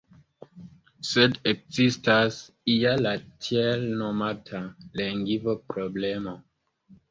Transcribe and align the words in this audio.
Sed 1.09 1.35
ekzistas 1.51 2.39
ja 2.77 2.95
la 3.07 3.13
tiel 3.49 3.87
nomata 4.01 4.65
“lingvo-problemo”. 5.03 6.37